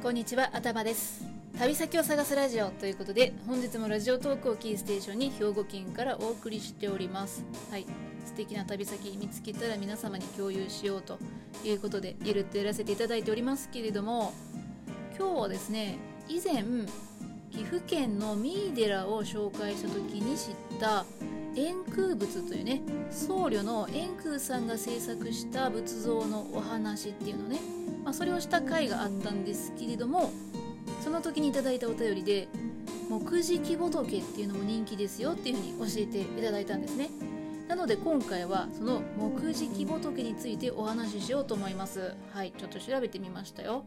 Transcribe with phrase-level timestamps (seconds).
[0.00, 1.24] こんにちは、頭です。
[1.58, 7.44] 旅先を探すラジオということで、本日もラジオトークをキーステーションに兵庫県からお送りしております。
[7.68, 7.86] はい。
[8.24, 11.18] 素敵な旅先見つけたら皆様に共有しようと
[11.64, 14.32] いうことで、ゆるっとやらせていただいておりますけれども、
[15.18, 16.62] 今日はですね、以前、
[17.50, 21.06] 岐阜県の三井寺を紹介した時に知った
[21.56, 27.58] 円空仏というね僧侶の円空さんが制作した仏像のお話っていうのね、
[28.04, 30.30] まあ、それをした回があったんですけれども
[31.02, 32.48] その時にいただいたお便りで
[33.08, 37.08] 木敷仏っていうのも人気ですよっていうふうに教えていただいたんですね。
[37.66, 42.14] なので今回はその木敷仏についてお話ししようと思います。
[42.32, 43.84] はいちょっと調べてみましたよ。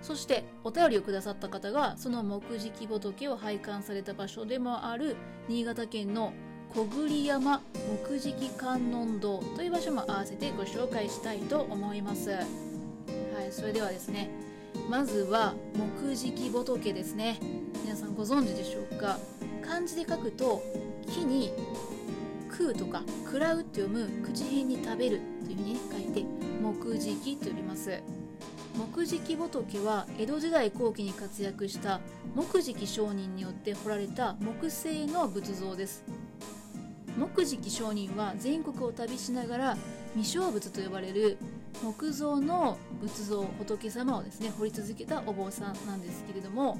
[0.00, 5.16] そしてお便りをくださった方がその木敷仏を拝観された場所でもある
[5.48, 6.32] 新潟県の
[6.74, 7.60] 小栗山
[8.06, 12.71] 木敷観音堂という場所も合わせてご紹介したいと思います。
[13.52, 14.30] それではですね
[14.88, 15.54] まずは
[16.00, 17.38] 木敷仏ですね。
[17.84, 19.18] 皆さんご存知でしょうか？
[19.62, 20.62] 漢字で書くと
[21.06, 21.52] 木に
[22.50, 26.24] 食うとか食らうって読む口辺に食べるというふうに、書いて
[26.62, 28.02] 木敷と呼びます。
[28.74, 32.00] 木敷仏は江戸時代後期に活躍した
[32.34, 36.04] 木敷商人によって彫られた木製の仏像です。
[37.18, 39.76] 木敷商人は全国を旅しながら
[40.14, 41.36] 未勝仏と呼ばれる
[41.82, 46.78] 木造の仏像仏様をですね彫り続けたお坊さんなんですけれども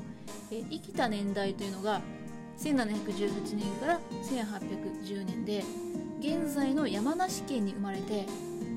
[0.51, 2.01] え生きた年代というのが
[2.59, 5.65] 1718年から1810年で
[6.21, 8.27] 現在の山梨県に生まれて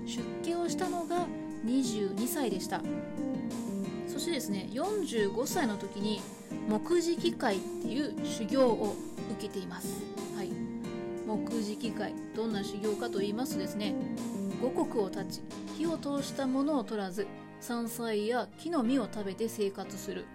[0.06, 1.28] 出家をしたのが
[1.66, 2.82] 22歳でした。
[4.08, 6.22] そしてですね45歳の時に
[6.70, 8.96] 木敷会っていう修行を
[9.38, 10.04] 受けています。
[10.36, 10.52] はい。
[11.28, 13.96] 木敷会どんな修行かと言いますとですね
[14.62, 15.42] 五穀を断ち
[15.78, 17.28] 火を通したものを取らず
[17.60, 20.26] 山菜や木の実を食べて生活する。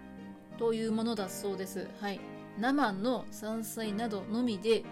[0.57, 1.87] というものだそうです。
[1.99, 2.19] はい。
[2.59, 4.83] 生の山菜などのみで、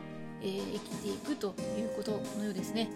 [0.42, 2.90] えー生きていくということのようですね。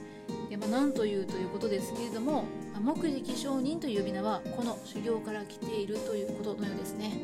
[0.49, 7.21] でまあ、なんというということですけれどもまあ木敷商人という呼び名はこの修行から来ているということのようですね。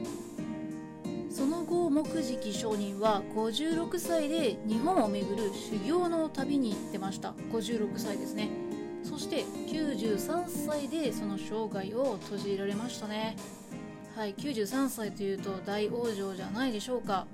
[1.32, 7.34] その後木敷商人は56歳で日本を巡る修行の旅に出ました。
[7.52, 8.69] 56歳ですね。
[9.20, 13.36] して93歳でその生涯を閉じられましたね。
[14.16, 17.28] はい93歳というと大往生じゃないでしょうか。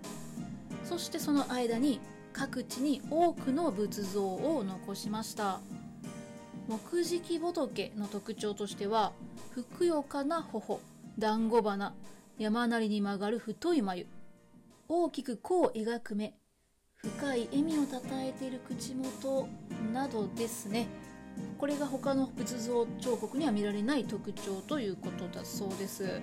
[0.83, 1.99] そしてその間に
[2.33, 5.59] 各地に多くの仏像を残しました。
[6.67, 9.13] 木敷仏の特徴としては
[9.51, 10.81] ふくよかな頬
[11.19, 11.93] 団子花
[12.39, 14.07] 山なりに曲がる太い眉
[14.87, 16.33] 大きく弧を描く目
[16.95, 19.47] 深い笑みをたたえている口元
[19.93, 20.87] などですね。
[21.57, 26.21] これが他の仏像彫刻には見られない特徴ということだそうです。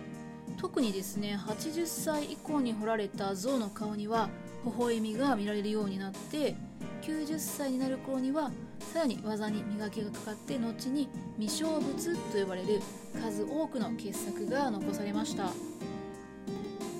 [0.59, 4.29] 特にですね80歳以降に彫られた像の顔には
[4.65, 6.57] 微笑みが見られるようになって
[7.03, 8.51] 90歳になる頃には
[8.93, 11.09] さらに技に磨きがかかって後に
[11.39, 12.81] 未勝仏と呼ばれる
[13.21, 15.51] 数多くの傑作が残されました。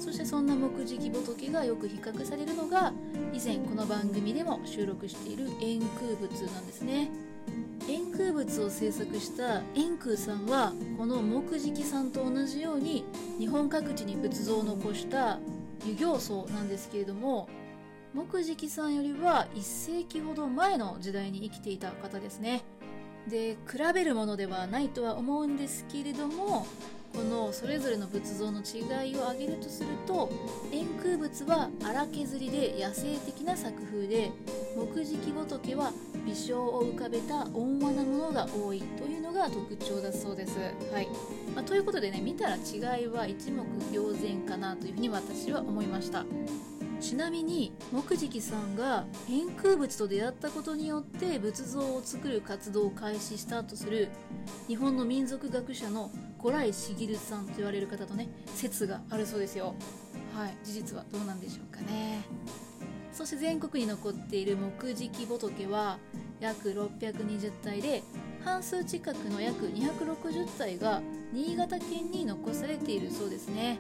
[0.01, 2.93] そしてそんな木敷仏がよく比較されるのが
[3.33, 7.11] 以前この番組でも収録している円空仏なんですね。
[7.89, 13.05] 円空物を制作した円空さんはこの木敷さんと同じように
[13.39, 15.39] 日本各地に仏像を残した
[15.85, 17.49] 湯行僧なんですけれども
[18.15, 22.63] 木敷さんよりは1世紀ほど前の時代に生きていた方ですね。
[23.29, 26.67] で比べるものではないとは思うんですけれども
[27.13, 30.31] このそれぞれの仏像の違いを挙げるとすると
[30.73, 34.31] 円空仏は荒削りで野生的な作風で
[34.77, 35.93] 木敷仏は
[36.25, 40.59] 微笑を浮かべた温和なものが多いというのが特徴だそうです。
[40.93, 41.09] はい
[41.55, 46.25] まあということでね見たら違いは一目瞭然かなというふうに私は思いました。
[47.01, 54.09] ちなみに木敷さんが円空仏と出会ったことによって仏像を作る活動を開始したとする
[54.69, 59.75] 日本の民族学者の五来茂さんと言われる方とね説があるそうですよ。
[60.35, 60.57] はい。
[60.65, 62.23] 事実はどうなんでしょうかね。
[63.13, 65.99] そして全国に残っている木敷仏は
[66.41, 68.03] 約620体で
[68.43, 71.03] 半数近くの約260体が
[71.33, 73.79] 新潟県に残されているそうですね。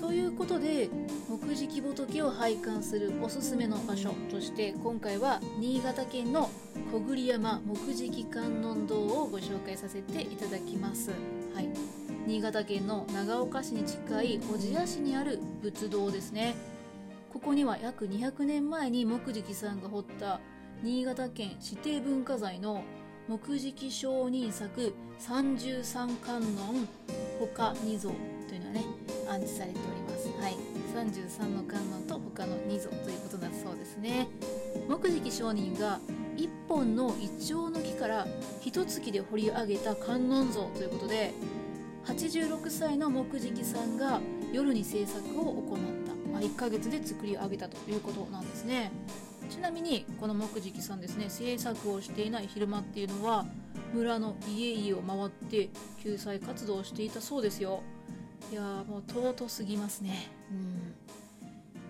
[0.00, 0.88] ということで
[1.28, 6.50] 木敷仏を拝観するおすすめの場所として今回は新潟県の
[6.92, 11.10] 小栗山木敷観音堂をご紹介させていただきます、
[11.54, 11.68] はい、
[12.26, 16.56] 新潟県の長岡市に近い小千谷市にある仏堂ですね。
[17.32, 20.40] ここには約200年前に木敷さんが彫った
[20.82, 22.82] 新潟県指定文化財の
[23.28, 26.88] 木敷商人作33観音
[27.38, 28.10] 他2像
[28.48, 28.84] というのはね
[29.28, 30.28] 安置されております。
[30.42, 30.56] はい。
[30.90, 34.26] 33の観音と他の2像ということだそうですね。
[34.88, 36.00] 木敷商人が
[36.36, 38.26] 1本のイチョウの木から
[38.62, 41.32] 一月で掘り上げた観音像ということで
[42.04, 44.20] 86歳の木敷さんが
[44.52, 48.90] 夜に制作を行った、まあ、1ヶ月で作り上げたということなんですね。
[49.48, 53.46] ちなみにこの木敷さんですね制作をしていない昼間っていうのは
[53.92, 55.70] 村の家々を回って
[56.02, 57.82] 救済活動をしていたそうですよ。
[58.52, 60.30] いやもう尊すぎますね。
[60.50, 60.94] うん。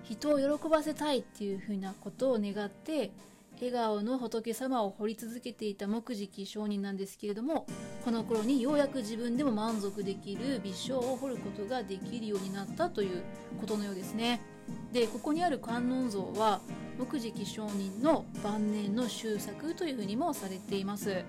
[0.05, 3.13] 人を喜ばせたいっていうふうなことを願って
[3.61, 7.67] 笑顔の仏様を彫り続けていた木敷商人なんですけれども
[8.05, 13.23] この頃にようやく自分でも満足できる微笑を彫ることができるようになったという
[13.61, 14.41] ことのようですね。
[14.93, 16.61] でここにある観音像は
[16.99, 21.23] 木敷商人の晩年の終作というふうにもされています。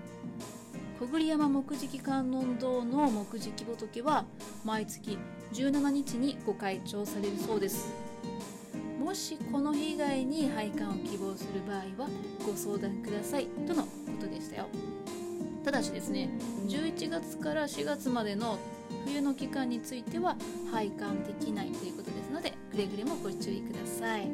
[0.98, 4.24] 小栗山木敷観音堂の木敷仏は
[4.64, 5.18] 毎月
[5.52, 8.11] 17日にご開帳されるそうです。
[9.12, 12.08] もしこの日以外に拝観を希望する場合は
[12.46, 13.88] ご相談くださいとのこ
[14.18, 14.68] とでしたよ。
[15.62, 16.30] ただしですね
[16.66, 18.58] 11月から4月までの
[19.04, 20.34] 冬の期間については
[20.72, 24.30] 拝観できないということですのでくれぐれもご注意ください。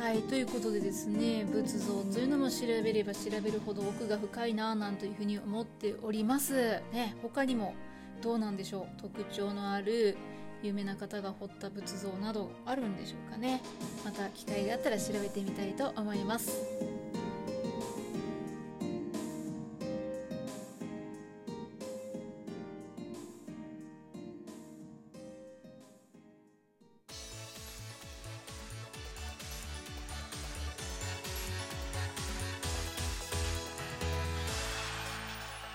[0.00, 6.54] はいということでですね仏像というのも調べれば調べるほど奥が深いなぁなんというふうに思っております。
[6.92, 7.72] ね他にも
[8.20, 9.00] どうなんでしょう？
[9.00, 10.16] 特徴のある
[10.62, 13.60] 有名な方が彫った仏像などあるんでしょうかね。
[14.04, 16.62] また機会があったら調べてみたいと思います。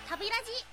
[0.10, 0.71] 旅ラジ。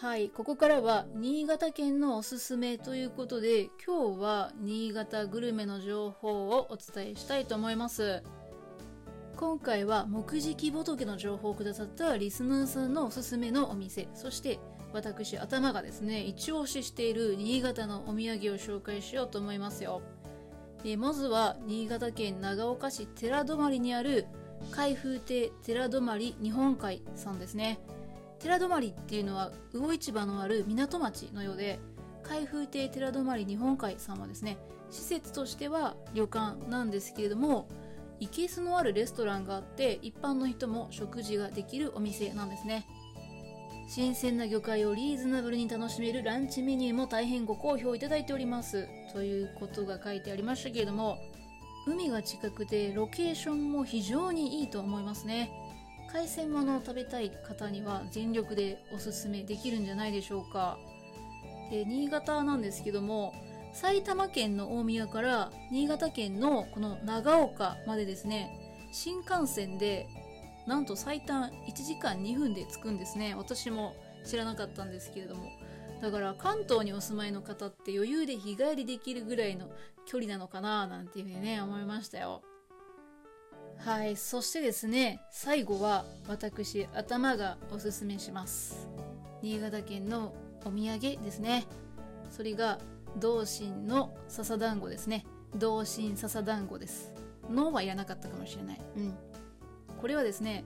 [0.00, 8.22] はい、ここからは新潟県のおすすめということで今日は新潟グルメの情報をお伝えしたいと思います。
[9.36, 14.58] 今回は木敷仏の情報をくださったリスナーさんのおすすめのお店そして
[14.94, 20.00] 私頭がですね一押ししている新潟のお土産を紹介しようと思いますよ。
[20.82, 24.24] でまずは新潟県長岡市寺泊にある
[24.70, 27.80] 海風亭寺泊日本海さんですね。
[28.40, 31.78] 寺泊っていうのは魚市場のある港町のようで
[32.22, 34.58] 海風亭寺泊日本海さんはですね
[34.90, 37.68] 施設としては旅館なんですけれども
[38.18, 42.86] いけすのあるレストランがあって一般の人も食事ができるお店なんですね。
[43.88, 48.86] 新鮮な魚介をリーズナブルに楽しめるランチメニューも大変ご好評いただいております。
[49.12, 51.18] ということが書いてありましたけれども
[51.86, 55.50] 海が近くてロケーションも非常にいいと思いますね。
[56.12, 60.76] 海鮮物を食べたい方には全力でおすすめできるんじゃないでしょうか。
[61.70, 63.32] で新潟なんですけども
[63.72, 68.50] 埼玉県の大宮から新潟県のこの長岡までですね
[68.92, 70.08] 新幹線で
[70.66, 73.34] なんと最短1時間2分で着くんですね。
[73.36, 73.94] 私も
[74.24, 75.44] 知らなかったんですけれども。
[76.02, 79.68] だから関東にお住まいの方って余裕で日帰りできるぐらいの
[80.06, 82.42] 距離なのかななんていうふうにね思いましたよ。
[83.84, 88.86] はいそしてですね最後は私頭がおすすめします。
[89.42, 90.34] 新潟県の
[90.66, 91.64] お土産ですね。
[92.30, 92.78] それが
[93.16, 95.24] 同心の笹団子ですね。
[95.56, 97.14] 同心笹団子です。
[97.50, 98.80] のはいらなかったかもしれない。
[98.96, 99.14] うん。
[99.98, 100.64] これはですね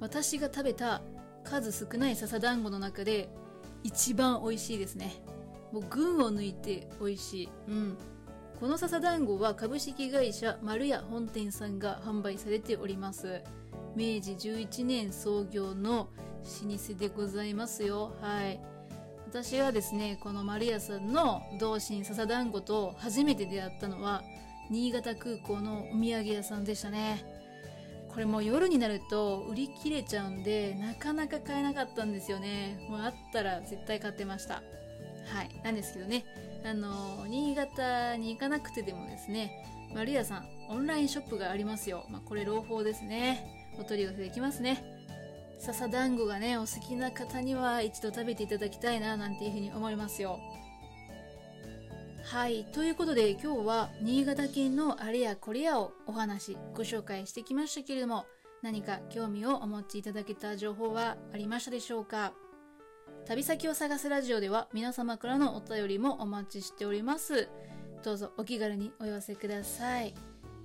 [0.00, 1.02] 私が食べた
[1.44, 3.28] 数少ない笹団子の中で
[3.82, 5.12] 一番美味しいですね。
[5.70, 7.48] もう群を抜いて美味しい。
[7.68, 7.98] うん。
[8.60, 13.42] この笹団子は株式会社丸屋本店さんが販売されております。
[13.96, 16.08] 明治11年創業の
[16.62, 18.14] 老舗でございますよ。
[18.20, 18.60] はい。
[19.26, 24.22] 私はですねこの丸屋さんの同心笹団子と初めて出会ったのは
[24.70, 27.24] 新潟空港のお土産屋さんでしたね。
[28.08, 32.78] これもう夜になると売り切れちゃうんでなかなか買えなかったんですよね。
[32.88, 34.62] もうあったら絶対買ってました。
[35.26, 35.60] はい。
[35.64, 36.24] なんですけどね。
[36.64, 39.52] あの新潟に行かなくてでもですね
[39.94, 43.62] 丸屋さんオンラインショップがありますよ、まあ、これ朗報ですね。
[43.78, 44.84] お取り寄せできますね。
[45.58, 50.38] 笹団子がねお好きな方には一度食べていただきたいななんていうふうに思いますよ。
[52.24, 52.64] はい。
[52.72, 58.24] ということで今日は新潟県のあれやこれやをお話ご紹介してきましたけれども
[58.62, 62.32] 何か興味をお持ちいただけた情報はありましたでしょうか？
[63.26, 67.48] 旅先を探すラジオでは皆様からのお便りもお待ちしております。
[68.02, 70.14] どうぞお気軽にお寄せください。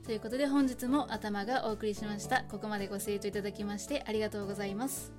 [0.06, 2.44] ということで本日も頭がお送りしました。
[2.44, 5.19] ここまでご清聴いただきましてありがとうございます。